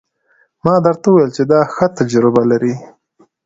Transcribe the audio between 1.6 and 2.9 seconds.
ښه تجربه لري.